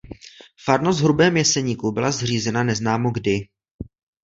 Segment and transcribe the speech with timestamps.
[0.65, 3.47] Farnost v Hrubém Jeseníku byla zřízena neznámo kdy.